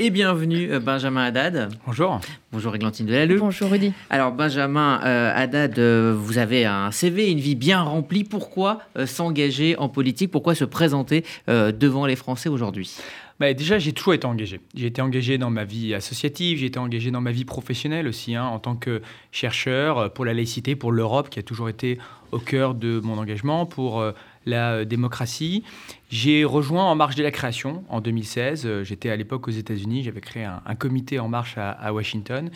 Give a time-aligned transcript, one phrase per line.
[0.00, 1.70] Et bienvenue euh, Benjamin Haddad.
[1.84, 2.20] Bonjour.
[2.52, 3.40] Bonjour Églantine Delalleux.
[3.40, 3.92] Bonjour Rudy.
[4.10, 8.22] Alors Benjamin euh, Haddad, euh, vous avez un CV, une vie bien remplie.
[8.22, 10.30] Pourquoi s'engager en politique?
[10.30, 12.96] Pourquoi se présenter devant les Français aujourd'hui?
[13.40, 14.60] Bah, déjà, j'ai toujours été engagé.
[14.74, 18.34] J'ai été engagé dans ma vie associative, j'ai été engagé dans ma vie professionnelle aussi,
[18.34, 21.98] hein, en tant que chercheur pour la laïcité, pour l'Europe, qui a toujours été
[22.32, 24.04] au cœur de mon engagement, pour
[24.46, 25.64] la euh, démocratie.
[26.10, 28.64] J'ai rejoint En Marche de la Création en 2016.
[28.64, 32.50] Euh, j'étais à l'époque aux États-Unis, j'avais créé un, comité En Marche à, Washington.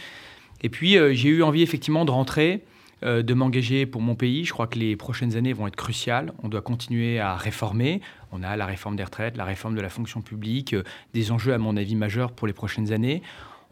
[0.62, 2.64] Et puis euh, j'ai eu envie effectivement de rentrer,
[3.02, 4.45] de m'engager pour mon pays.
[4.45, 6.32] Je crois que les prochaines années vont être cruciales.
[6.45, 8.01] On doit continuer à réformer.
[8.30, 10.76] On a la réforme des retraites, la réforme de la fonction publique,
[11.12, 13.20] des enjeux à mon avis majeurs pour les prochaines années.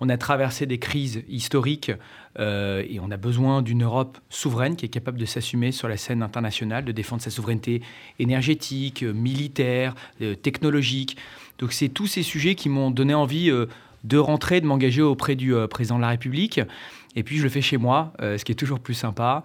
[0.00, 1.92] On a traversé des crises historiques
[2.38, 5.98] euh, et on a besoin d'une Europe souveraine qui est capable de s'assumer sur la
[5.98, 7.82] scène internationale, de défendre sa souveraineté
[8.18, 11.18] énergétique, militaire, euh, technologique.
[11.58, 13.66] Donc c'est tous ces sujets qui m'ont donné envie euh,
[14.04, 16.58] de rentrer, de m'engager auprès du président de la République.
[17.16, 19.44] Et puis je le fais chez moi, ce qui est toujours plus sympa,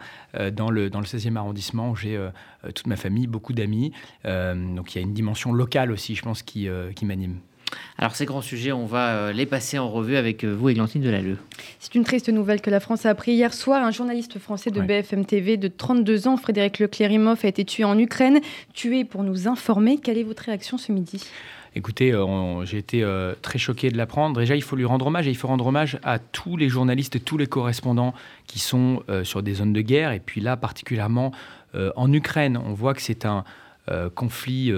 [0.53, 2.17] dans, le, dans le 16e arrondissement où j'ai
[2.73, 3.91] toute ma famille, beaucoup d'amis.
[4.23, 7.41] donc il y a une dimension locale aussi, je pense, qui, qui m'anime.
[7.97, 11.01] Alors ces grands sujets, on va euh, les passer en revue avec euh, vous, Églantine
[11.01, 11.37] Delalleux.
[11.79, 13.83] C'est une triste nouvelle que la France a appris hier soir.
[13.83, 17.97] Un journaliste français de BFM TV de 32 ans, Frédéric Leclerimoff, a été tué en
[17.97, 18.41] Ukraine.
[18.73, 19.97] Tué pour nous informer.
[19.97, 21.23] Quelle est votre réaction ce midi?
[21.77, 23.05] Écoutez, euh, j'ai été
[23.41, 24.39] très choqué de l'apprendre.
[24.39, 27.15] Déjà, il faut lui rendre hommage et il faut rendre hommage à tous les journalistes
[27.15, 28.13] et tous les correspondants
[28.47, 30.11] qui sont sur des zones de guerre.
[30.11, 31.31] Et puis là, particulièrement
[31.73, 33.43] en Ukraine, on voit que c'est un
[34.15, 34.71] conflit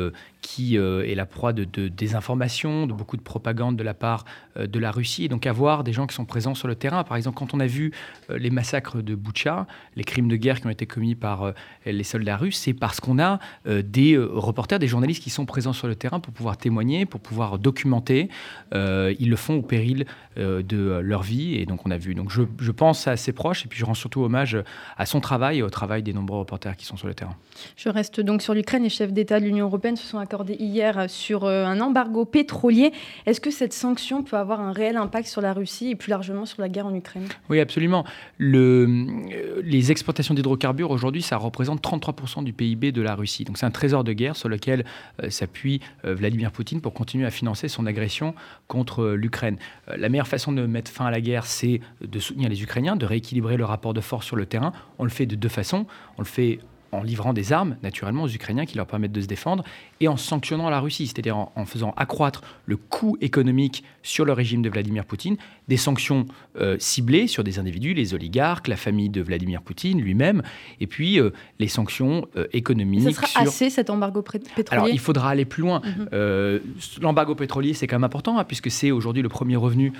[0.48, 4.24] qui euh, est la proie de, désinformation, de beaucoup de propagande de la part
[4.56, 5.26] euh, de la Russie.
[5.26, 7.04] Et donc avoir des gens qui sont présents sur le terrain.
[7.04, 7.92] Par exemple, quand on a vu
[8.30, 11.54] euh, les massacres de Boucha, les crimes de guerre qui ont été commis par
[11.86, 15.88] les soldats russes, c'est parce qu'on a des reporters, des journalistes qui sont présents sur
[15.88, 18.30] le terrain pour pouvoir témoigner, pour pouvoir documenter.
[18.74, 20.06] ils le font au péril
[20.38, 21.56] de leur vie.
[21.56, 22.16] Et donc on a vu.
[22.16, 24.58] Donc je, je, pense à ses proches et puis je rends surtout hommage
[24.98, 27.36] à son travail et au travail des nombreux reporters qui sont sur le terrain.
[27.76, 28.84] Je reste donc sur l'Ukraine.
[28.84, 32.92] Les chefs d'État de l'Union européenne se sont accordés hier sur euh, un embargo pétrolier.
[33.26, 36.46] Est-ce que cette sanction peut avoir un réel impact sur la Russie et plus largement
[36.46, 37.28] sur la guerre en Ukraine?
[37.50, 38.06] Oui, absolument.
[38.42, 39.16] Euh,
[39.64, 43.44] les exportations d'hydrocarbures, aujourd'hui, ça représente 33% du PIB de la Russie.
[43.44, 44.86] Donc c'est un trésor de guerre sur lequel
[45.24, 48.34] euh, s'appuie Vladimir Poutine pour continuer à financer son agression
[48.68, 49.58] contre l'Ukraine.
[49.88, 53.06] la meilleure façon de mettre fin à la guerre, c'est de soutenir les Ukrainiens, de
[53.06, 54.72] rééquilibrer le rapport de force sur le terrain.
[55.00, 55.86] On le fait de deux façons.
[56.18, 56.60] On le fait
[56.92, 59.64] en livrant des armes, naturellement, aux Ukrainiens qui leur permettent de se défendre,
[60.00, 64.62] et en sanctionnant la Russie, c'est-à-dire en, faisant accroître le coût économique sur le régime
[64.62, 65.38] de Vladimir Poutine,
[65.68, 66.26] des sanctions
[66.60, 70.44] euh, ciblées sur des individus, les oligarques, la famille de Vladimir Poutine lui-même,
[70.80, 73.16] et puis euh, les sanctions euh, économiques.
[73.16, 75.82] Ça sera assez cet embargo pétrolier Alors il faudra aller plus loin.
[75.84, 76.60] Mhm.
[77.02, 79.94] L'embargo pétrolier, c'est quand même important, hein, puisque c'est aujourd'hui le premier revenu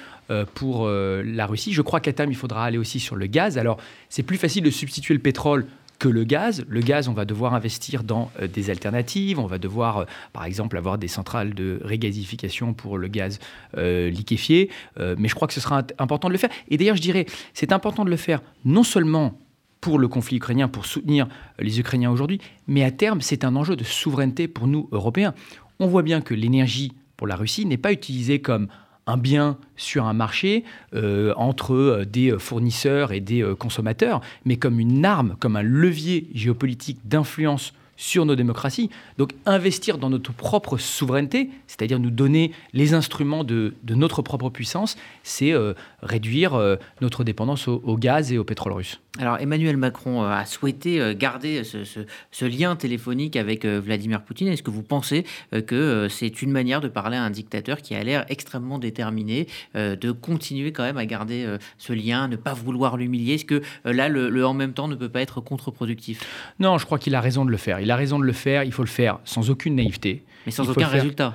[0.54, 1.74] pour la Russie.
[1.74, 3.58] Je crois qu'à terme, il faudra aller aussi sur le gaz.
[3.58, 3.78] Alors
[4.10, 5.66] c'est plus facile de substituer le pétrole
[6.00, 6.66] que le gaz.
[6.68, 9.40] Le gaz, on va devoir investir dans euh, des alternatives.
[9.40, 13.40] On va devoir, euh, par exemple, avoir des centrales de régasification pour le gaz
[13.78, 14.70] euh, liquéfié.
[14.98, 16.50] mais je crois que ce sera important de le faire.
[16.70, 19.40] Et d'ailleurs, je dirais, c'est important de le faire non seulement
[19.82, 21.28] pour le conflit ukrainien, pour soutenir
[21.60, 25.34] les Ukrainiens aujourd'hui, mais à terme, c'est un enjeu de souveraineté pour nous, Européens.
[25.80, 28.68] On voit bien que l'énergie pour la Russie n'est pas utilisée comme
[29.08, 30.64] un bien sur un marché
[30.94, 35.64] euh, entre euh, des fournisseurs et des euh, consommateurs, mais comme une arme, comme un
[35.64, 38.90] levier géopolitique d'influence sur nos démocraties.
[39.18, 44.96] Donc investir dans notre propre souveraineté, c'est-à-dire nous donner les instruments de, notre propre puissance,
[45.24, 49.02] c'est euh, réduire euh, notre dépendance au, gaz et au pétrole russe.
[49.20, 54.48] Alors Emmanuel Macron euh, a souhaité garder ce, lien téléphonique avec Vladimir Poutine.
[54.48, 55.26] Est-ce que vous pensez
[55.66, 60.12] que c'est une manière de parler à un dictateur qui a l'air extrêmement déterminé de
[60.12, 63.36] continuer quand même à garder ce lien, ne pas vouloir l'humilier?
[63.36, 66.24] Est-ce que là, le, le, en même temps ne peut pas être contre-productif?
[66.60, 68.64] Non, je crois qu'il a raison de le faire il a raison de le faire,
[68.64, 70.24] il faut le faire sans aucune naïveté.
[70.46, 71.34] Mais sans aucun résultat.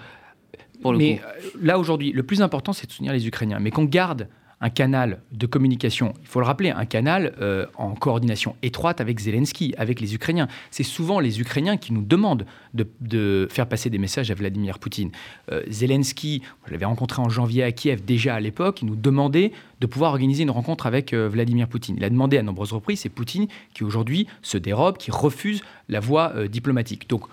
[0.80, 3.60] Pour le Mais euh, là, aujourd'hui, le plus important, c'est de soutenir les Ukrainiens.
[3.60, 4.28] Mais qu'on garde
[4.62, 9.18] un canal de communication, il faut le rappeler, un canal euh, en coordination étroite avec
[9.18, 10.46] Zelensky, avec les Ukrainiens.
[10.70, 15.10] C'est souvent les Ukrainiens qui nous demandent de, faire passer des messages à Vladimir Poutine.
[15.50, 19.52] Euh, Zelensky, je l'avais rencontré en janvier à Kiev déjà à l'époque, il nous demandait
[19.80, 21.96] de pouvoir organiser une rencontre avec euh, Vladimir Poutine.
[21.98, 25.98] Il a demandé à nombreuses reprises, c'est Poutine qui aujourd'hui se dérobe, qui refuse la
[25.98, 27.08] voie diplomatique.
[27.08, 27.24] Donc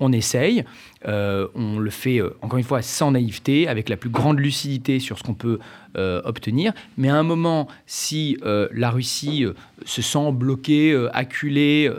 [0.00, 0.64] on essaye,
[1.06, 4.98] euh, on le fait euh, encore une fois sans naïveté, avec la plus grande lucidité
[4.98, 5.58] sur ce qu'on peut
[5.96, 6.72] euh, obtenir.
[6.96, 9.46] Mais à un moment, si la Russie
[9.84, 11.90] se sent bloquée, acculée,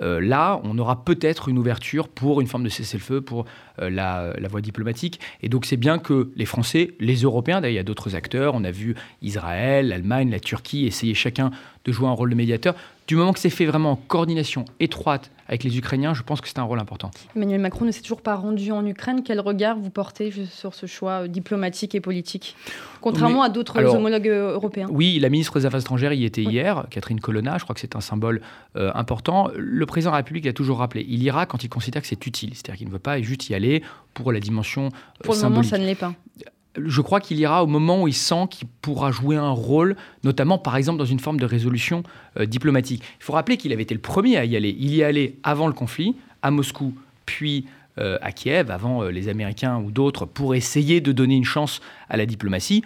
[0.00, 3.44] là, on aura peut-être une ouverture pour une forme de cessez-le-feu, pour
[3.78, 5.20] la, la, voie diplomatique.
[5.42, 8.54] Et donc c'est bien que les Français, les Européens, d'ailleurs il y a d'autres acteurs,
[8.54, 11.50] on a vu Israël, l'Allemagne, la Turquie essayer chacun
[11.84, 12.74] de jouer un rôle de médiateur.
[13.06, 16.48] Du moment que c'est fait vraiment en coordination étroite avec les Ukrainiens, je pense que
[16.48, 17.10] c'est un rôle important.
[17.36, 19.22] Emmanuel Macron ne s'est toujours pas rendu en Ukraine.
[19.24, 22.56] Quel regard vous portez sur ce choix euh, diplomatique et politique?
[23.00, 24.86] Contrairement à d'autres homologues euh, européens.
[24.90, 27.58] Oui, la ministre des Affaires étrangères y était hier, Catherine Colonna.
[27.58, 28.40] Je crois que c'est un symbole
[28.76, 29.48] euh, important.
[29.56, 32.26] Le président de la République a toujours rappelé il ira quand il considère que c'est
[32.26, 32.50] utile.
[32.54, 33.82] C'est-à-dire qu'il ne veut pas juste y aller
[34.14, 34.90] pour la dimension
[35.22, 36.14] Pour le moment, ça ne l'est pas
[36.76, 40.58] je crois qu'il ira au moment où il sent qu'il pourra jouer un rôle, notamment
[40.58, 42.02] par exemple dans une forme de résolution
[42.38, 43.02] euh, diplomatique.
[43.20, 44.74] Il faut rappeler qu'il avait été le premier à y aller.
[44.78, 46.94] Il y allait avant le conflit, à Moscou,
[47.26, 47.66] puis
[47.98, 51.80] euh, à Kiev, avant euh, les Américains ou d'autres, pour essayer de donner une chance
[52.08, 52.82] à la diplomatie.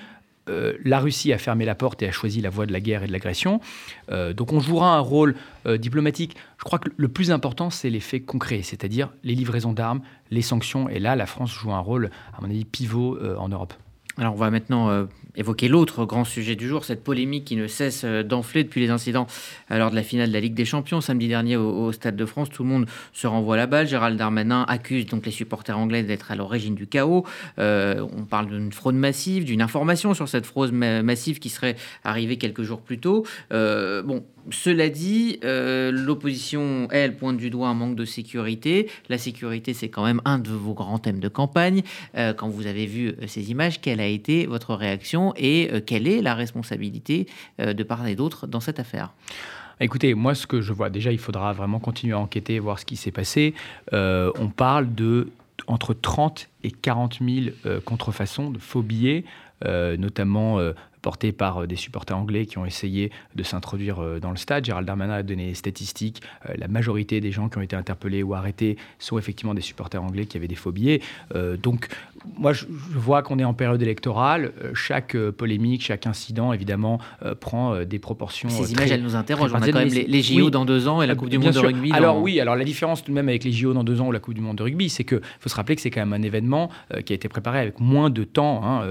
[0.47, 3.07] La Russie a fermé la porte et a choisi la voie de la guerre et
[3.07, 3.61] de l'agression.
[4.09, 5.35] donc on jouera un rôle
[5.67, 6.37] diplomatique.
[6.59, 10.43] Je crois que le plus important, c'est les faits concrets, c'est-à-dire les livraisons d'armes, les
[10.43, 10.89] sanctions.
[10.89, 13.75] Et là, la France joue un rôle, à mon avis, pivot en Europe.
[14.19, 15.05] Alors on va maintenant euh,
[15.35, 18.89] évoquer l'autre grand sujet du jour, cette polémique qui ne cesse euh, d'enfler depuis les
[18.89, 19.27] incidents
[19.71, 22.25] euh, lors de la finale de la Ligue des Champions samedi dernier au, Stade de
[22.25, 22.49] France.
[22.49, 23.87] Tout le monde se renvoie la balle.
[23.87, 27.25] Gérald Darmanin accuse donc les supporters anglais d'être à l'origine du chaos.
[27.59, 32.63] on parle d'une fraude massive, d'une information sur cette fraude massive qui serait arrivée quelques
[32.63, 33.25] jours plus tôt.
[33.51, 38.89] bon, cela dit, euh, l'opposition, elle, pointe du doigt un manque de sécurité.
[39.09, 41.83] La sécurité, c'est quand même un de vos grands thèmes de campagne.
[42.17, 46.07] Euh, quand vous avez vu euh, ces images, quelle a été votre réaction et quelle
[46.07, 47.27] est la responsabilité
[47.59, 49.13] de part et d'autre dans cette affaire?
[49.81, 52.85] Écoutez, moi, ce que je vois, déjà, il faudra vraiment continuer à enquêter, voir ce
[52.85, 53.55] qui s'est passé.
[53.93, 55.29] on parle de
[55.67, 59.25] entre 30 et 40 000 contrefaçons de faux billets,
[59.63, 60.61] notamment
[61.07, 64.65] porté par euh, des supporters anglais qui ont essayé de s'introduire euh, dans le stade.
[64.65, 66.21] Gérald Darmanin a donné des statistiques.
[66.51, 70.03] Euh, la majorité des gens qui ont été interpellés ou arrêtés sont effectivement des supporters
[70.03, 70.99] anglais qui avaient des phobies.
[71.63, 71.89] donc,
[72.39, 74.53] moi, je, vois qu'on est en période électorale.
[74.75, 76.99] chaque polémique, chaque incident, évidemment,
[77.41, 78.49] prend des proportions.
[78.49, 79.53] Ces images, elles nous interrogent.
[79.55, 81.59] On a quand même les, JO dans deux ans et la Coupe du Monde de
[81.59, 81.93] rugby.
[81.93, 84.13] Alors, oui, alors la différence tout de même avec les JO dans deux ans ou
[84.13, 86.15] la Coupe du Monde de rugby, c'est qu'il faut se rappeler que c'est quand même
[86.15, 86.56] un événement
[87.05, 88.63] qui a été préparé avec moins de temps.
[88.65, 88.85] Hein.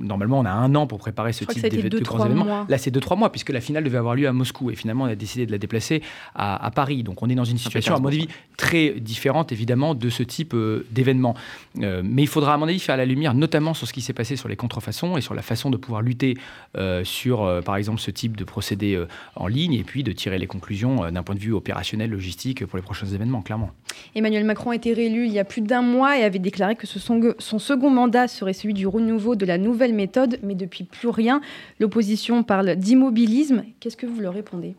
[0.00, 2.66] normalement, on a un an pour préparer ce type de, grands événements.
[2.68, 4.70] Là, c'est 2-3 mois, puisque la finale devait avoir lieu à Moscou.
[4.70, 6.02] Et finalement, on a décidé de la déplacer
[6.34, 7.02] à, Paris.
[7.02, 10.54] Donc, on est dans une situation, à mon avis, très différente, évidemment, de ce type
[10.54, 11.34] euh, d'événement.
[11.80, 14.12] Euh, mais il faudra, à mon avis, faire la lumière, notamment sur ce qui s'est
[14.12, 16.36] passé sur les contrefaçons et sur la façon de pouvoir lutter
[16.76, 19.02] euh, sur, par exemple, ce type de procédé
[19.36, 22.76] en ligne, et puis de tirer les conclusions d'un point de vue opérationnel, logistique, pour
[22.76, 23.70] les prochains événements, clairement.
[24.14, 26.83] Emmanuel Macron a été réélu il y a plus d'un mois et avait déclaré que
[26.84, 31.40] son second mandat serait celui du renouveau de la nouvelle méthode, mais depuis plus rien
[31.80, 33.64] L'opposition parle d'immobilisme.
[33.80, 34.74] Qu'est-ce que vous leur répondez?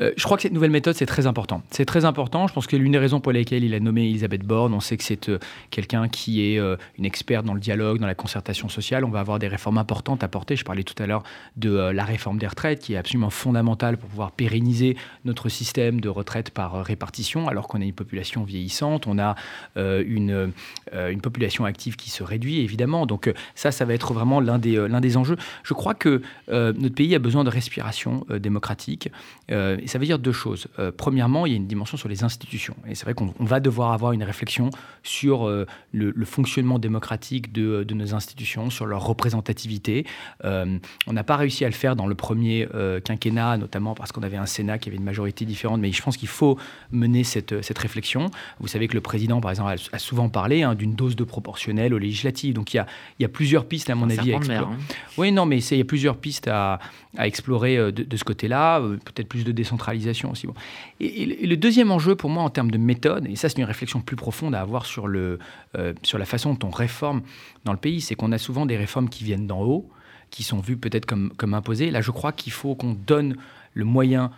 [0.00, 1.62] Euh, Je crois que cette nouvelle méthode, c'est très important.
[1.70, 2.46] C'est très important.
[2.46, 4.96] Je pense que l'une des raisons pour lesquelles il a nommé Elisabeth Borne, on sait
[4.96, 5.38] que c'est euh,
[5.70, 9.04] quelqu'un qui est euh, une experte dans le dialogue, dans la concertation sociale.
[9.04, 10.56] On va avoir des réformes importantes à porter.
[10.56, 11.22] Je parlais tout à l'heure
[11.56, 16.08] de la réforme des retraites, qui est absolument fondamentale pour pouvoir pérenniser notre système de
[16.08, 19.34] retraite par répartition, alors qu'on a une population vieillissante, on a
[19.76, 20.52] une,
[20.92, 23.04] une population active qui se réduit, évidemment.
[23.04, 25.36] Donc ça, ça va être vraiment l'un des, l'un des enjeux.
[25.64, 29.10] Je crois que euh, notre pays a besoin de respiration euh, démocratique.
[29.50, 30.68] Euh, et ça veut dire deux choses.
[30.96, 32.76] premièrement, il y a une dimension sur les institutions.
[32.88, 34.70] Et c'est vrai qu'on va devoir avoir une réflexion
[35.02, 35.48] sur
[35.92, 40.06] le, fonctionnement démocratique de, de, nos institutions, sur leur représentativité.
[40.44, 42.68] on n'a pas réussi à le faire dans le premier
[43.04, 45.80] quinquennat, notamment parce qu'on avait un Sénat qui avait une majorité différente.
[45.80, 46.58] Mais je pense qu'il faut
[46.90, 48.30] mener cette, cette, réflexion.
[48.60, 51.94] Vous savez que le président, par exemple, a, souvent parlé hein, d'une dose de proportionnel
[51.94, 52.54] aux législatives.
[52.54, 52.86] Donc il y a,
[53.18, 54.56] il y a plusieurs pistes, à mon avis, à explorer.
[54.58, 54.78] Hein.
[55.18, 56.78] Oui, non, mais il y a plusieurs pistes à,
[57.18, 60.46] explorer euh, de, ce côté-là, euh, peut-être plus de décentralisation aussi.
[60.46, 60.54] Bon.
[61.00, 64.00] Et, le deuxième enjeu pour moi en termes de méthode, et ça c'est une réflexion
[64.00, 65.38] plus profonde à avoir sur, le,
[65.76, 67.22] euh, sur la façon dont on réforme
[67.64, 69.88] dans le pays, c'est qu'on a souvent des réformes qui viennent d'en haut,
[70.30, 71.90] qui sont vues peut-être comme, comme imposées.
[71.90, 73.36] Là, je crois qu'il faut qu'on donne
[73.74, 74.30] le moyen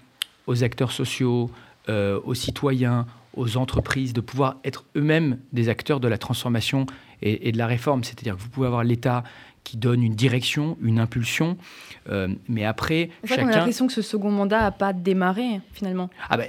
[0.46, 1.50] aux acteurs sociaux,
[1.88, 6.86] aux citoyens, aux entreprises de pouvoir être eux-mêmes des acteurs de la transformation
[7.22, 8.04] et, de la réforme.
[8.04, 9.24] C'est-à-dire que vous pouvez avoir l'État
[9.64, 11.56] qui donne une direction, une impulsion.
[12.08, 13.44] Euh, mais après, chacun...
[13.44, 16.08] On a l'impression que ce second mandat n'a pas démarré, finalement.
[16.30, 16.44] Ah bah,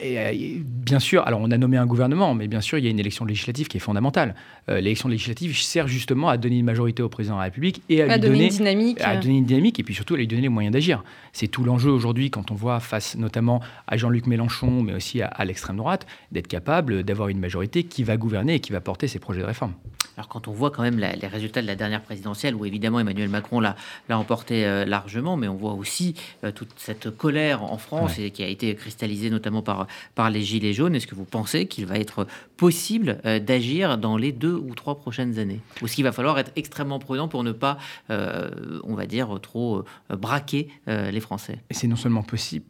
[0.55, 2.99] bien sûr, alors on a nommé un gouvernement, mais bien sûr, il y a une
[2.99, 4.35] élection législative qui est fondamentale.
[4.69, 8.01] Euh, l'élection législative sert justement à donner une majorité au président de la République et
[8.01, 9.01] à, lui donner, une dynamique.
[9.01, 11.03] à donner une dynamique, et puis surtout à lui donner les moyens d'agir.
[11.33, 15.45] C'est tout l'enjeu aujourd'hui, quand on voit face notamment à Jean-Luc Mélenchon, mais aussi à,
[15.45, 19.19] l'extrême droite, d'être capable d'avoir une majorité qui va gouverner et qui va porter ses
[19.19, 19.73] projets de réforme.
[20.15, 23.29] Alors quand on voit quand même les résultats de la dernière présidentielle, où évidemment Emmanuel
[23.29, 23.75] Macron l'a
[24.09, 28.43] emporté euh, largement, mais on voit aussi euh, toute cette colère en France et qui
[28.43, 30.95] a été cristallisée notamment par, par les Gilets jaunes.
[30.95, 34.99] Est-ce que vous pensez qu'il va être possible euh, d'agir dans les deux ou trois
[34.99, 35.61] prochaines années?
[35.81, 37.77] Ou est-ce qu'il va falloir être extrêmement prudent pour ne pas,
[38.09, 41.59] on va dire, trop braquer les Français?
[41.69, 42.65] Et c'est non seulement possible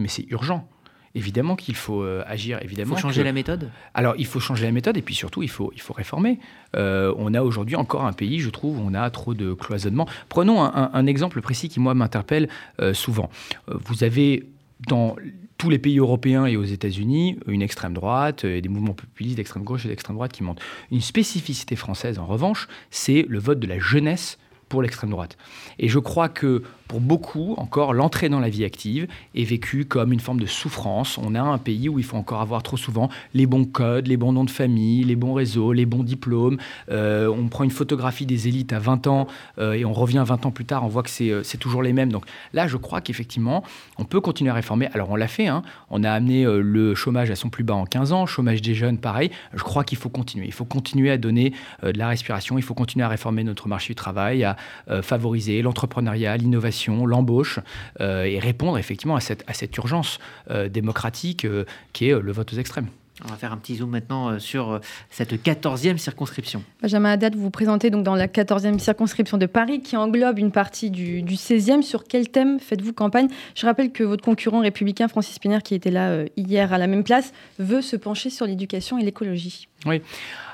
[0.00, 0.68] mais c'est urgent.
[1.14, 2.94] Évidemment qu'il faut euh, agir, évidemment.
[2.94, 5.50] Il faut changer la méthode Alors, il faut changer la méthode et puis surtout, il
[5.50, 6.38] faut, il faut réformer.
[6.76, 10.06] Euh, on a aujourd'hui encore un pays, je trouve, où on a trop de cloisonnement.
[10.28, 12.48] Prenons un, exemple précis qui, moi, m'interpelle
[12.80, 13.30] euh, souvent.
[13.66, 14.46] Vous avez
[14.86, 15.16] dans
[15.56, 19.64] tous les pays européens et aux États-Unis une extrême droite et des mouvements populistes d'extrême
[19.64, 20.60] gauche et d'extrême droite qui montent.
[20.92, 24.38] Une spécificité française, en revanche, c'est le vote de la jeunesse
[24.68, 25.36] pour l'extrême droite.
[25.78, 30.10] Et je crois que pour beaucoup, encore, l'entrée dans la vie active est vécue comme
[30.12, 31.18] une forme de souffrance.
[31.18, 34.16] On a un pays où il faut encore avoir trop souvent les bons codes, les
[34.16, 36.56] bons noms de famille, les bons réseaux, les bons diplômes.
[36.90, 39.26] Euh, on prend une photographie des élites à 20 ans
[39.58, 41.92] euh, et on revient 20 ans plus tard, on voit que euh, c'est toujours les
[41.92, 42.10] mêmes.
[42.10, 43.62] Donc là, je crois qu'effectivement,
[43.98, 44.88] on peut continuer à réformer.
[44.94, 45.62] Alors on l'a fait, hein.
[45.90, 48.96] on a amené le chômage à son plus bas en 15 ans, chômage des jeunes,
[48.96, 49.30] pareil.
[49.52, 50.46] Je crois qu'il faut continuer.
[50.46, 51.52] Il faut continuer à donner
[51.82, 54.56] de la respiration, il faut continuer à réformer notre marché du travail, à
[55.02, 57.60] favoriser l'entrepreneuriat, l'innovation l'embauche,
[58.00, 60.18] euh, et répondre effectivement à cette, à cette urgence
[60.50, 62.88] euh, démocratique euh, qui est le vote aux extrêmes.
[63.24, 64.80] On va faire un petit zoom maintenant sur
[65.10, 66.62] cette 14e circonscription.
[66.80, 70.52] Benjamin Haddad, vous vous présentez donc dans la 14e circonscription de Paris qui englobe une
[70.52, 71.82] partie du, du 16e.
[71.82, 73.26] Sur quel thème faites-vous campagne?
[73.56, 77.02] Je rappelle que votre concurrent républicain, Francis Piner, qui était là hier à la même
[77.02, 79.66] place, veut se pencher sur l'éducation et l'écologie.
[79.84, 80.00] Oui.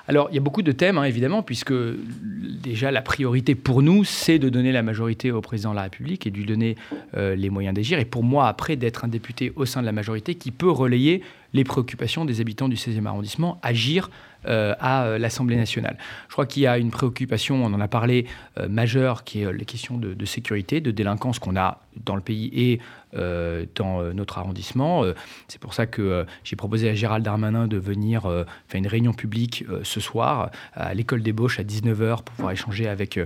[0.06, 4.04] Alors, il y a beaucoup de thèmes, hein, évidemment, puisque déjà la priorité pour nous,
[4.04, 6.76] c'est de donner la majorité au président de la République et de lui donner
[7.16, 7.98] euh, les moyens d'agir.
[7.98, 11.22] Et pour moi, après, d'être un député au sein de la majorité qui peut relayer
[11.54, 14.10] les préoccupations des habitants du 16e arrondissement, agir
[14.46, 15.96] euh, à euh, l'Assemblée nationale.
[16.28, 18.26] Je crois qu'il y a une préoccupation, on en a parlé,
[18.68, 22.50] majeure, qui est les questions de, de sécurité, de délinquance qu'on a dans le pays
[22.52, 22.80] et
[23.14, 25.04] dans euh, notre arrondissement.
[25.04, 25.14] Euh,
[25.48, 28.22] c'est pour ça que j'ai proposé à Gérald Darmanin de venir
[28.68, 33.18] faire une réunion publique ce soir à l'école d'ébauche à 19h pour pouvoir échanger avec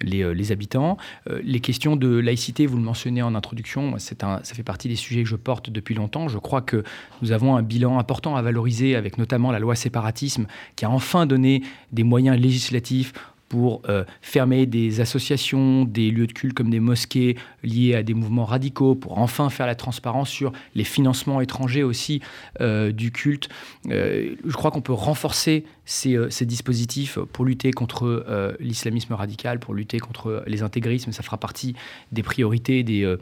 [0.00, 0.96] les, habitants.
[1.42, 5.22] les questions de laïcité, vous le mentionnez en introduction, un, ça fait partie des sujets
[5.22, 6.28] que je porte depuis longtemps.
[6.28, 6.82] Je crois que
[7.22, 10.46] nous avons un bilan important à valoriser avec notamment la loi séparatisme
[10.76, 13.12] qui a enfin donné des moyens législatifs
[13.48, 18.14] pour euh, fermer des associations, des lieux de culte comme des mosquées liés à des
[18.14, 22.20] mouvements radicaux, pour enfin faire la transparence sur les financements étrangers aussi
[22.60, 23.48] euh, du culte.
[23.90, 28.26] Euh, je crois qu'on peut renforcer ces, dispositifs pour lutter contre
[28.60, 31.12] l'islamisme radical, pour lutter contre les intégrismes.
[31.12, 31.74] Ça fera partie
[32.12, 33.16] des priorités, des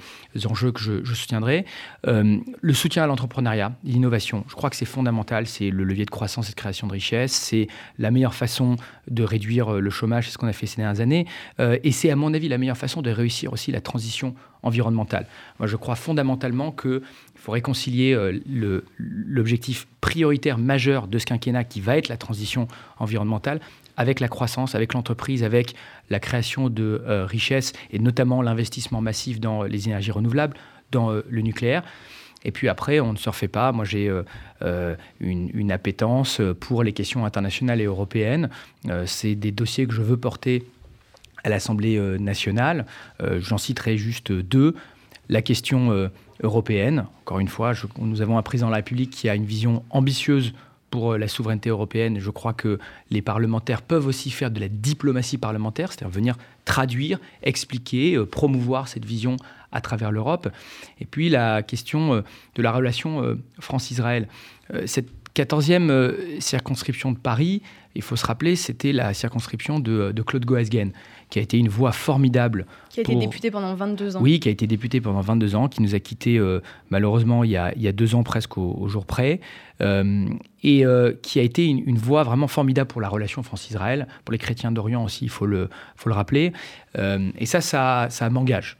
[0.46, 1.64] enjeux que je, soutiendrai.
[2.04, 5.46] le soutien à l'entrepreneuriat, l'innovation, je crois que c'est fondamental.
[5.46, 7.32] C'est le levier de croissance et de création de richesse.
[7.32, 8.76] C'est la meilleure façon
[9.10, 11.26] de réduire le chômage c'est ce qu'on a fait ces dernières années.
[11.60, 15.26] Euh, et c'est, à mon avis, la meilleure façon de réussir aussi la transition environnementale.
[15.58, 17.00] Moi, je crois fondamentalement qu'il
[17.34, 18.40] faut réconcilier euh,
[18.98, 23.60] l'objectif prioritaire majeur de ce quinquennat qui va être la transition environnementale
[23.96, 25.74] avec la croissance, avec l'entreprise, avec
[26.08, 30.56] la création de euh, richesses et notamment l'investissement massif dans les énergies renouvelables,
[30.90, 31.82] dans le nucléaire.
[32.44, 33.72] Et puis après, on ne se refait pas.
[33.72, 34.22] Moi, j'ai euh,
[34.62, 38.50] euh, une, appétence pour les questions internationales et européennes.
[38.88, 40.64] Euh, c'est des dossiers que je veux porter
[41.44, 42.86] à l'Assemblée nationale.
[43.38, 44.74] J'en citerai juste deux.
[45.28, 46.10] La question
[46.42, 49.84] européenne, encore une fois, nous avons un président de la République qui a une vision
[49.90, 50.52] ambitieuse
[50.90, 52.18] pour la souveraineté européenne.
[52.20, 52.78] Je crois que
[53.10, 59.04] les parlementaires peuvent aussi faire de la diplomatie parlementaire, c'est-à-dire venir traduire, expliquer, promouvoir cette
[59.04, 59.36] vision
[59.72, 60.48] à travers l'Europe.
[61.00, 62.20] Et puis la question euh,
[62.54, 64.28] de la relation euh, France-Israël.
[64.72, 67.62] Euh, cette 14e circonscription de Paris,
[67.94, 70.92] il faut se rappeler, c'était la circonscription de, Claude Goasguen,
[71.30, 72.66] qui a été une voix formidable.
[72.90, 74.20] Qui a été député pendant 22 ans.
[74.22, 76.40] Oui, qui a été député pendant 22 ans, qui nous a quittés
[76.90, 79.40] malheureusement il y, a, il y, a, deux ans presque au, jour près,
[79.80, 80.84] et
[81.22, 85.04] qui a été une, voix vraiment formidable pour la relation France-Israël, pour les chrétiens d'Orient
[85.04, 86.52] aussi, il faut le, faut le rappeler.
[86.96, 88.76] et ça, ça, ça m'engage.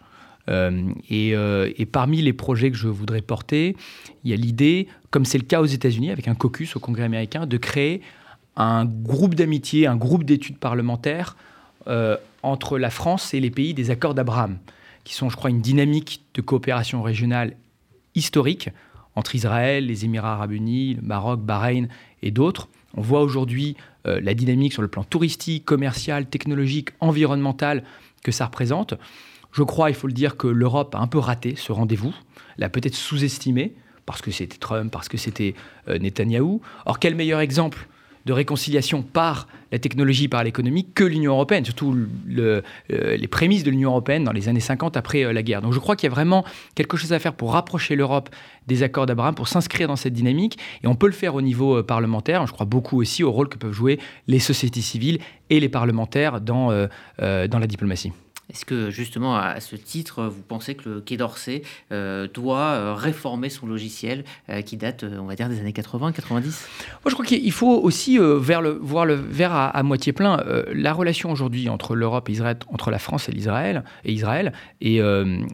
[0.49, 3.77] Euh, euh, et, parmi les projets que je voudrais porter,
[4.25, 7.05] il y a l'idée, comme c'est le cas aux États-Unis avec un caucus au Congrès
[7.05, 8.03] américain, de créer
[8.57, 11.37] un groupe d'amitié, un groupe d'études parlementaires
[11.89, 14.59] euh, entre la France et les pays des accords d'Abraham,
[15.05, 17.57] qui sont, je crois, une dynamique de coopération régionale
[18.15, 18.71] historique
[19.15, 21.89] entre Israël, les Émirats arabes unis, le Maroc, Bahreïn
[22.23, 22.69] et d'autres.
[22.95, 27.85] On voit aujourd'hui euh, la dynamique sur le plan touristique, commercial, technologique, environnemental
[28.23, 28.95] que ça représente.
[29.53, 32.15] Je crois, il faut le dire, que l'Europe a un peu raté ce rendez-vous,
[32.59, 33.75] l'a peut-être sous-estimé,
[34.07, 35.55] parce que c'était Trump, parce que c'était
[35.89, 36.61] euh, Netanyahou.
[36.87, 37.87] Or, quel meilleur exemple
[38.27, 41.97] de réconciliation par la technologie, par l'économie, que l'Union européenne, surtout
[42.31, 45.63] euh, les prémices de l'Union européenne dans les années 50 après euh, la guerre.
[45.63, 48.29] Donc je crois qu'il y a vraiment quelque chose à faire pour rapprocher l'Europe
[48.67, 50.59] des accords d'Abraham, pour s'inscrire dans cette dynamique.
[50.85, 52.47] Et on peut le faire au niveau euh, parlementaire.
[52.47, 53.99] Je crois beaucoup aussi au rôle que peuvent jouer
[54.29, 55.19] les sociétés civiles
[55.51, 56.69] et les parlementaires dans,
[57.19, 58.13] dans la diplomatie.
[58.53, 62.95] Est-ce que justement à ce titre, vous pensez que le Quai d'Orsay euh, doit euh,
[62.95, 66.69] réformer son logiciel euh, qui date, on va dire, des années 80, 90
[67.05, 70.43] Moi, je crois qu'il faut aussi vers voir le verre à, moitié plein.
[70.73, 75.01] la relation aujourd'hui entre l'Europe et Israël, entre la France et l'Israël et Israël, et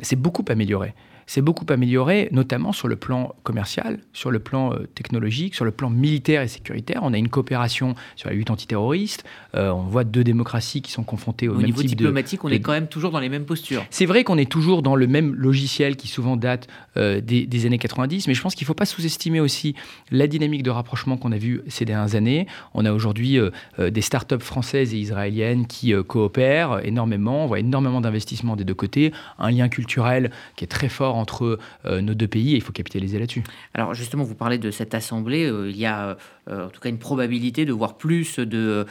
[0.02, 0.94] c'est beaucoup amélioré
[1.28, 5.70] s'est beaucoup amélioré, notamment sur le plan commercial, sur le plan euh, technologique, sur le
[5.70, 7.00] plan militaire et sécuritaire.
[7.02, 9.24] On a une coopération sur la lutte antiterroriste.
[9.54, 12.48] Euh, on voit deux démocraties qui sont confrontées au, au même niveau type diplomatique, on
[12.48, 13.84] est quand même toujours dans les mêmes postures.
[13.90, 16.66] C'est vrai qu'on est toujours dans le même logiciel qui souvent date
[16.96, 19.74] euh, des, années 90, mais je pense qu'il ne faut pas sous-estimer aussi
[20.10, 22.46] la dynamique de rapprochement qu'on a vu ces dernières années.
[22.72, 23.38] On a aujourd'hui
[23.78, 27.44] des start-up françaises et israéliennes qui coopèrent énormément.
[27.44, 31.58] On voit énormément d'investissements des deux côtés, un lien culturel qui est très fort entre
[31.84, 33.42] euh, nos deux pays et il faut capitaliser là-dessus.
[33.74, 36.16] Alors justement, vous parlez de cette assemblée, euh, il y a
[36.48, 38.86] euh, en tout cas une probabilité de voir plus de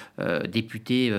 [0.48, 1.12] députés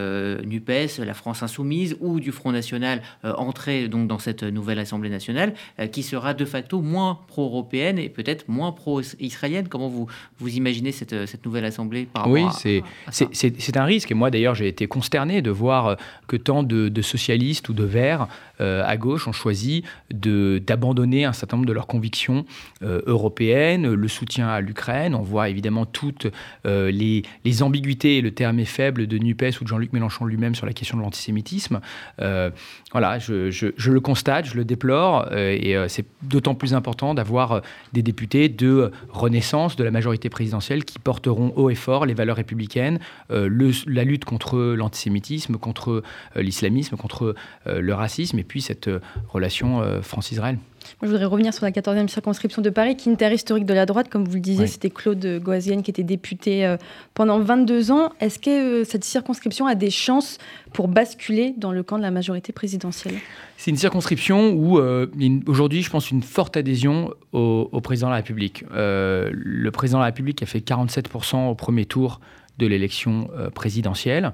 [0.45, 5.55] NUPES, la France insoumise ou du Front National entrer donc dans cette nouvelle Assemblée nationale
[5.93, 9.69] qui sera de facto moins pro-européenne et peut-être moins pro-israélienne.
[9.69, 10.07] Comment vous,
[10.39, 14.55] vous imaginez cette, cette nouvelle Assemblée par rapport Oui, c'est un risque et moi d'ailleurs
[14.55, 15.97] j'ai été consterné de voir
[16.27, 18.29] que tant de, de socialistes ou de verts
[18.61, 22.45] à gauche ont choisi d'abandonner un certain nombre de leurs convictions
[22.83, 25.15] euh, européennes, le soutien à l'Ukraine.
[25.15, 26.29] On voit évidemment toutes
[26.67, 27.23] euh, les,
[27.63, 30.73] ambiguïtés, et le terme est faible, de NUPES ou de Jean-Luc Mélenchon lui-même sur la
[30.73, 31.81] question de l'antisémitisme.
[32.21, 32.51] Euh,
[32.93, 37.63] voilà, je, le constate, je le déplore, et c'est d'autant plus important d'avoir
[37.93, 42.37] des députés de renaissance de la majorité présidentielle qui porteront haut et fort les valeurs
[42.37, 42.99] républicaines,
[43.31, 46.03] la lutte contre l'antisémitisme, contre
[46.37, 47.35] l'islamisme, contre
[47.67, 48.91] le racisme, et puis cette
[49.33, 50.59] relation France-Israël
[51.03, 53.75] je voudrais revenir sur la 14e circonscription de Paris, qui est une terre historique de
[53.75, 54.09] la droite.
[54.09, 56.77] Comme vous le disiez, c'était Claude Goazienne qui était député euh,
[57.15, 58.13] pendant 22 ans.
[58.21, 60.39] Est-ce que euh, cette circonscription a des chances
[60.73, 63.15] pour basculer dans le camp de la majorité présidentielle?
[63.57, 65.07] C'est une circonscription où, euh,
[65.47, 68.65] aujourd'hui, je pense, une forte adhésion au, président de la République.
[68.73, 72.21] le président de la République a fait 47% au premier tour
[72.59, 74.33] de l'élection présidentielle.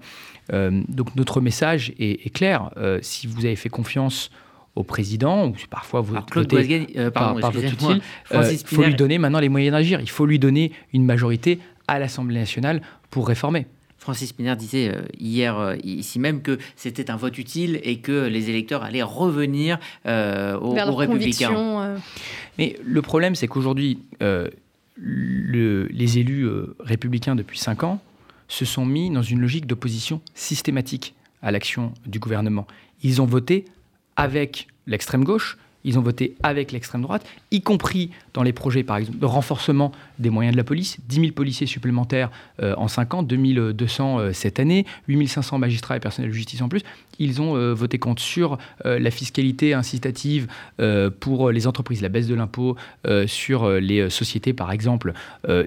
[0.50, 2.70] donc notre message est, est clair.
[3.02, 4.30] si vous avez fait confiance
[4.76, 8.00] au président, ou parfois vous Alors, Claude euh, pardon, par, votre utile,
[8.32, 10.00] euh, il faut lui donner maintenant les moyens d'agir.
[10.00, 13.66] Il faut lui donner une majorité à l'Assemblée nationale pour réformer.
[13.98, 18.50] Francis Piner disait euh, hier ici même que c'était un vote utile et que les
[18.50, 21.96] électeurs allaient revenir aux, républicains.
[22.58, 24.00] Mais le problème, c'est qu'aujourd'hui,
[24.98, 26.48] les élus
[26.80, 28.00] républicains depuis cinq ans
[28.48, 32.66] se sont mis dans une logique d'opposition systématique à l'action du gouvernement.
[33.02, 33.64] Ils ont voté
[34.16, 38.96] avec l'extrême gauche, ils ont voté avec l'extrême droite, y compris dans les projets, par
[38.96, 42.30] exemple, de renforcement des moyens de la police, 10 000 policiers supplémentaires
[42.62, 46.34] euh, en 5 ans, 2 200 euh, cette année, 8 500 magistrats et personnels de
[46.34, 46.82] justice en plus.
[47.18, 50.46] Ils ont euh, voté contre sur la fiscalité incitative
[51.20, 52.76] pour les entreprises, la baisse de l'impôt
[53.26, 55.12] sur les sociétés, par exemple.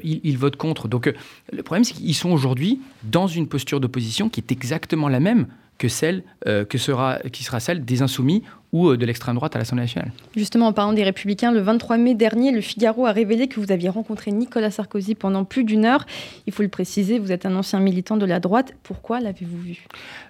[0.04, 0.88] Ils, votent contre.
[0.88, 1.14] Donc
[1.52, 5.48] le problème, c'est qu'ils sont aujourd'hui dans une posture d'opposition qui est exactement la même
[5.78, 8.44] que celle euh, qui sera celle des insoumis
[8.78, 10.12] ou euh, de l'extrême droite à l'Assemblée nationale.
[10.36, 13.72] Justement, en parlant des Républicains, le 23 mai dernier, le Figaro a révélé que vous
[13.72, 16.06] aviez rencontré Nicolas Sarkozy pendant plus d'une heure.
[16.46, 18.74] Il faut le préciser, vous êtes un ancien militant de la droite.
[18.84, 19.86] Pourquoi l'avez-vous vu?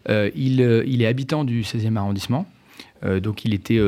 [0.09, 2.45] Euh, il, il, est habitant du 16e arrondissement,
[3.03, 3.79] donc il était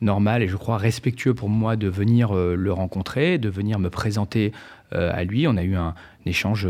[0.00, 4.52] normal et je crois respectueux pour moi de venir le rencontrer, de venir me présenter
[4.92, 5.46] à lui.
[5.48, 5.94] On a eu un,
[6.26, 6.68] échange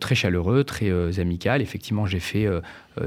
[0.00, 1.60] très chaleureux, très amical.
[1.62, 2.46] Effectivement, j'ai fait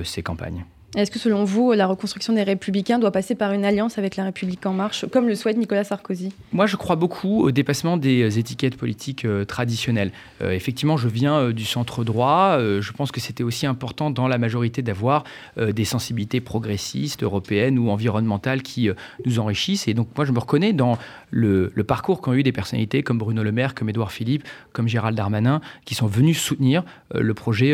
[0.03, 0.65] ces campagnes.
[0.97, 4.23] Est-ce que selon vous, la reconstruction des républicains doit passer par une alliance avec la
[4.23, 6.33] République en marche, comme le souhaite Nicolas Sarkozy?
[6.53, 10.11] Moi, je crois beaucoup au dépassement des étiquettes politiques euh, traditionnelles.
[10.41, 12.57] Euh, effectivement, je viens euh, du centre droit.
[12.57, 15.23] je pense que c'était aussi important dans la majorité d'avoir
[15.57, 18.89] des sensibilités progressistes, européennes ou environnementales qui
[19.25, 19.87] nous enrichissent.
[19.87, 20.97] Et donc, moi, je me reconnais dans
[21.29, 25.15] le, parcours qu'ont eu des personnalités comme Bruno Le Maire, comme Édouard Philippe, comme Gérald
[25.15, 26.83] Darmanin, qui sont venus soutenir
[27.13, 27.73] le projet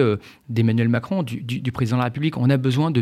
[0.50, 2.38] d'Emmanuel Macron, du, du président de la République.
[2.38, 3.02] On a besoin de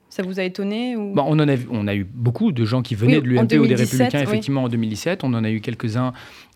[0.11, 1.13] Ça vous a étonné ou...
[1.13, 3.65] Bah, on, en a, on a eu beaucoup de gens qui venaient de l'UMP ou
[3.65, 5.23] des Républicains, effectivement, en 2017.
[5.23, 6.11] On en a eu quelques-uns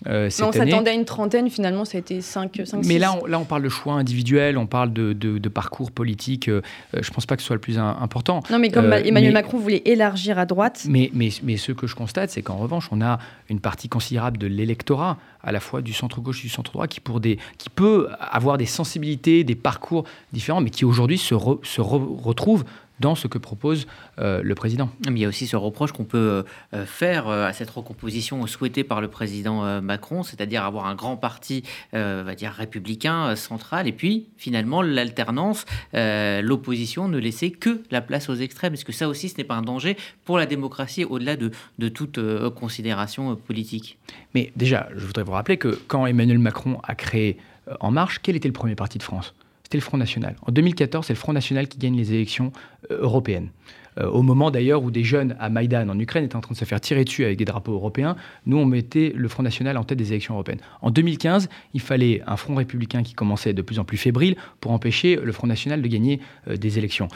[0.07, 0.49] euh, cette année.
[0.49, 3.39] On s'attendait à une trentaine, finalement, ça a été 5, 5 Mais là on, là,
[3.39, 6.49] on parle de choix individuels, on parle de, de, parcours politique.
[6.49, 6.61] Euh,
[6.93, 8.41] je ne pense pas que ce soit le plus important.
[8.51, 10.85] Non, mais comme euh, Emmanuel Macron voulait élargir à droite.
[10.89, 14.37] Mais, mais, mais ce que je constate, c'est qu'en revanche, on a une partie considérable
[14.37, 18.09] de l'électorat, à la fois du centre-gauche et du centre-droit, qui, pour des, qui peut
[18.19, 22.65] avoir des sensibilités, des parcours différents, mais qui aujourd'hui se, se retrouve
[22.99, 23.87] dans ce que propose
[24.19, 24.89] euh, le président.
[25.05, 28.83] il y a aussi ce reproche qu'on peut euh, faire euh, à cette recomposition souhaitée
[28.83, 34.27] par le président Macron, c'est-à-dire avoir un grand parti, va dire républicain central, et puis
[34.37, 38.73] finalement l'alternance, l'opposition ne laisser que la place aux extrêmes.
[38.73, 41.89] Est-ce que ça aussi, ce n'est pas un danger pour la démocratie au-delà de, de
[41.89, 42.19] toute
[42.51, 43.97] considération politique
[44.33, 47.37] Mais déjà, je voudrais vous rappeler que quand Emmanuel Macron a créé
[47.79, 49.33] En Marche, quel était le premier parti de France?
[49.65, 50.35] C'était le Front National.
[50.43, 52.51] En 2014, c'est le Front National qui gagne les élections
[52.91, 53.49] euh, européennes.
[53.97, 56.57] Euh, au moment d'ailleurs où des jeunes à Maïdan en Ukraine étaient en train de
[56.57, 59.83] se faire tirer dessus avec des drapeaux européens, nous on mettait le Front National en
[59.83, 60.59] tête des élections européennes.
[60.83, 64.71] En 2015, il fallait un Front républicain qui commençait de plus en plus fébrile pour
[64.71, 67.07] empêcher le Front National de gagner euh, des élections.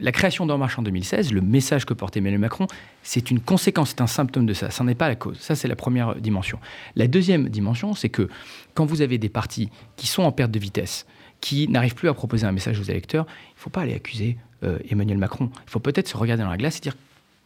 [0.00, 2.66] la création d'En Marche en 2016, le message que portait Emmanuel Macron,
[3.04, 4.70] c'est une conséquence, c'est un symptôme de ça.
[4.70, 5.38] Ça n'est pas la cause.
[5.38, 6.58] Ça, c'est la première dimension.
[6.96, 8.28] La deuxième dimension, c'est que
[8.74, 11.06] quand vous avez des partis qui sont en perte de vitesse,
[11.40, 14.36] qui n'arrive plus à proposer un message aux électeurs, il ne faut pas aller accuser
[14.64, 15.50] euh, Emmanuel Macron.
[15.66, 16.96] Il faut peut-être se regarder dans la glace et dire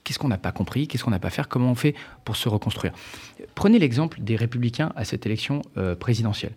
[0.05, 2.49] qu'est-ce qu'on n'a pas compris, qu'est-ce qu'on n'a pas fait, comment on fait pour se
[2.49, 2.93] reconstruire?
[3.55, 6.53] Prenez l'exemple des républicains à cette élection euh, présidentielle.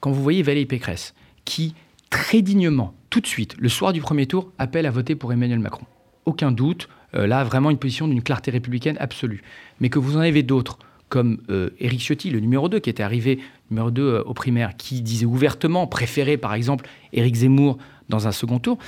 [0.00, 1.74] Quand vous voyez Valérie Pécresse, qui
[2.10, 5.58] très dignement, tout de suite, le soir du premier tour, appelle à voter pour Emmanuel
[5.58, 5.86] Macron.
[6.26, 9.42] Aucun doute, euh, là, vraiment une position d'une clarté républicaine absolue.
[9.80, 10.78] Mais que vous en avez d'autres
[11.14, 13.38] comme euh, Éric Ciotti, le numéro 2, qui était arrivé
[13.70, 18.32] numéro 2 euh, au primaire, qui disait ouvertement préférer par exemple Éric Zemmour dans un
[18.32, 18.78] second tour,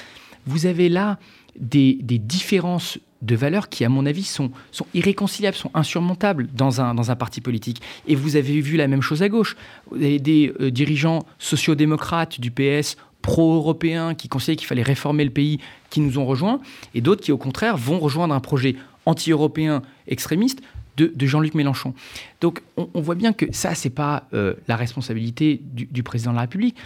[0.45, 1.21] vous avez là
[1.57, 6.97] des, différences de valeurs qui, à mon avis, sont, sont irréconciliables, sont insurmontables dans un,
[6.97, 7.81] dans un parti politique.
[8.09, 9.57] Et vous avez vu la même chose à gauche.
[9.95, 15.61] Des, des euh, dirigeants sociodémocrates du PS pro-européens qui conseillaient qu'il fallait réformer le pays,
[15.91, 16.61] qui nous ont rejoints,
[16.93, 20.61] et d'autres qui, au contraire, vont rejoindre un projet anti-européen extrémiste
[20.97, 21.95] de, Jean-Luc Mélenchon.
[22.41, 26.43] Donc on, voit bien que ça, c'est pas euh, la responsabilité du, président de la
[26.43, 26.77] République.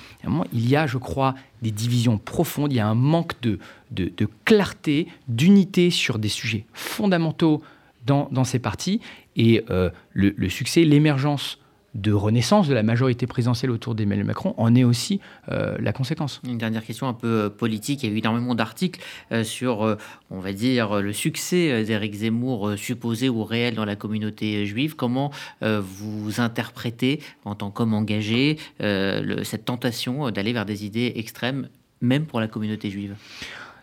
[0.53, 3.59] il y a, je crois, des divisions profondes, il y a un manque de,
[3.93, 7.63] de, clarté, d'unité sur des sujets fondamentaux
[8.07, 9.01] dans, ces partis.
[9.37, 11.60] Et euh, le, le, succès, l'émergence
[11.95, 16.41] de renaissance de la majorité présidentielle autour d'Emmanuel Macron en est aussi euh, la conséquence.
[16.47, 18.03] Une dernière question un peu euh, politique.
[18.03, 19.01] Il y a eu énormément d'articles
[19.33, 19.97] euh, sur,
[20.31, 24.97] on va dire, le succès d'Éric Zemmour supposé ou réel dans la communauté juive.
[24.97, 31.69] Comment vous interprétez, en tant qu'homme engagé, cette tentation d'aller vers des idées extrêmes,
[32.01, 33.17] même pour la communauté juive?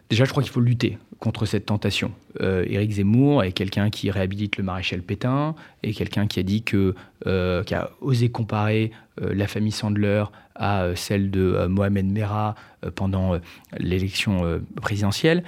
[0.09, 2.11] Déjà, je crois qu'il faut lutter contre cette tentation.
[2.41, 6.63] Euh, Éric Zemmour est quelqu'un qui réhabilite le maréchal Pétain, et quelqu'un qui a dit
[6.63, 8.91] que, euh, qui a osé comparer
[9.21, 10.23] euh, la famille Sandler
[10.55, 12.55] à celle de Mohamed Merah
[12.95, 13.39] pendant
[13.77, 15.43] l'élection présidentielle.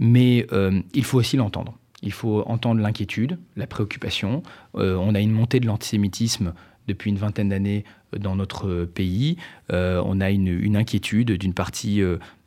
[0.00, 0.46] Mais
[0.94, 1.76] il faut aussi l'entendre.
[2.02, 4.42] Il faut entendre l'inquiétude, la préoccupation.
[4.72, 6.54] on a une montée de l'antisémitisme
[6.88, 7.84] depuis une vingtaine d'années
[8.18, 9.36] dans notre pays.
[9.68, 12.02] on a une inquiétude d'une partie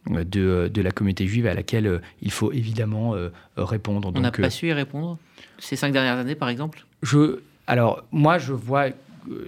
[0.09, 4.11] de, de, la communauté juive à laquelle euh, il faut évidemment euh, répondre.
[4.13, 5.17] On n'a pas euh, su y répondre
[5.59, 6.85] ces cinq dernières années, par exemple?
[7.01, 8.87] Je, Alors, moi, je vois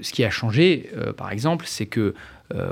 [0.02, 2.14] ce qui a changé, par exemple, c'est que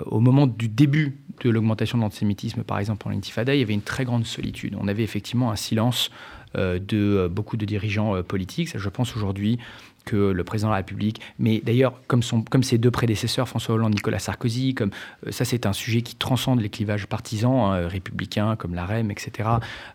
[0.05, 3.75] au moment du début de l'augmentation de l'antisémitisme, par exemple en intifada, il y avait
[3.75, 4.75] une très grande solitude.
[4.79, 6.09] On avait effectivement un silence
[6.55, 8.75] de beaucoup de dirigeants politiques.
[8.75, 9.59] je pense aujourd'hui
[10.07, 12.23] que le président de la République, mais d'ailleurs comme,
[12.63, 14.91] ses deux prédécesseurs, François Hollande, Nicolas Sarkozy, comme
[15.27, 19.11] euh, ça c'est un sujet qui transcende les clivages partisans, hein, républicains comme la REM,
[19.11, 19.49] etc.,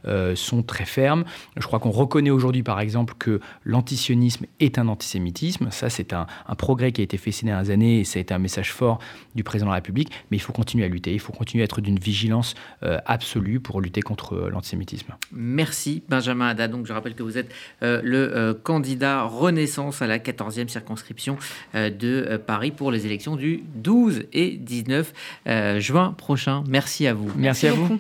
[0.07, 1.25] euh, sont très fermes.
[1.57, 5.71] Je crois qu'on reconnaît aujourd'hui par exemple que l'antisionisme est un antisémitisme.
[5.71, 6.27] Ça c'est un,
[6.59, 8.99] progrès qui a été fait ces dernières années et ça a été un message fort
[9.35, 11.65] du président de la République, mais il faut continuer à lutter, il faut continuer à
[11.65, 15.15] être d'une vigilance euh, absolue pour lutter contre l'antisémitisme.
[15.33, 16.71] Merci Benjamin Haddad.
[16.71, 21.37] Donc je rappelle que vous êtes le candidat Renaissance à la 14e circonscription
[21.75, 25.13] euh, de euh, Paris pour les élections du 12 et 19
[25.47, 26.65] euh, juin prochain.
[26.69, 27.31] Merci à vous.
[27.37, 27.89] Merci, à vous.